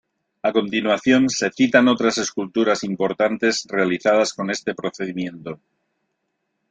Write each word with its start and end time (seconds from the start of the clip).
A 0.41 0.51
continuación, 0.51 1.29
se 1.29 1.51
citan 1.51 1.87
otras 1.87 2.17
esculturas 2.17 2.83
importantes 2.83 3.67
realizadas 3.69 4.33
con 4.33 4.49
este 4.49 4.73
procedimiento. 4.73 5.59